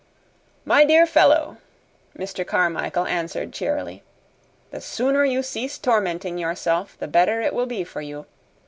[0.65, 1.57] "My dear fellow,"
[2.17, 2.43] Mr.
[2.43, 4.01] Carmichael answered cheerily,
[4.71, 8.25] "the sooner you cease tormenting yourself the better it will be for you.